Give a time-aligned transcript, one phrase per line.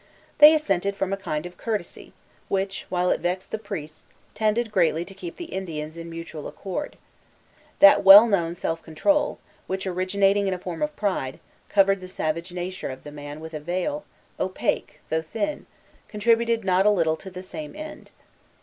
[0.39, 2.11] They assented from a kind of courtesy,
[2.49, 6.97] which, while it vexed the priests, tended greatly to keep the Indians in mutual accord.
[7.81, 9.37] That well known self control,
[9.67, 13.53] which, originating in a form of pride, covered the savage nature of the man with
[13.53, 14.03] a veil,
[14.39, 15.67] opaque, though thin,
[16.07, 18.09] contributed not a little to the same end.